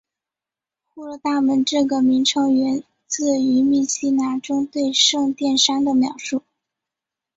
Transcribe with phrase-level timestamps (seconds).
[0.89, 6.41] 户勒大门这个名称源自于密西拿中对圣殿山的描述。